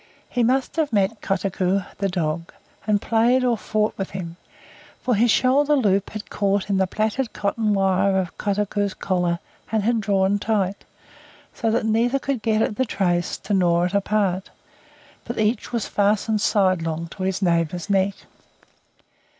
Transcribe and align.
He 0.27 0.41
must 0.43 0.77
have 0.77 0.91
met 0.91 1.21
Kotuko 1.21 1.85
the 1.99 2.09
dog, 2.09 2.51
and 2.87 2.99
played 2.99 3.43
or 3.43 3.55
fought 3.55 3.93
with 3.99 4.09
him, 4.09 4.35
for 4.99 5.13
his 5.13 5.29
shoulder 5.29 5.75
loop 5.75 6.09
had 6.09 6.27
caught 6.31 6.71
in 6.71 6.77
the 6.77 6.87
plaited 6.87 7.33
copper 7.33 7.61
wire 7.61 8.17
of 8.17 8.35
Kotuko's 8.35 8.95
collar, 8.95 9.37
and 9.71 9.83
had 9.83 10.01
drawn 10.01 10.39
tight, 10.39 10.85
so 11.53 11.69
that 11.69 11.85
neither 11.85 12.17
could 12.17 12.41
get 12.41 12.63
at 12.63 12.77
the 12.77 12.83
trace 12.85 13.37
to 13.37 13.53
gnaw 13.53 13.83
it 13.83 13.93
apart, 13.93 14.49
but 15.23 15.37
each 15.37 15.71
was 15.71 15.85
fastened 15.87 16.41
sidelong 16.41 17.05
to 17.09 17.21
his 17.21 17.43
neighbour's 17.43 17.87
neck. 17.87 18.15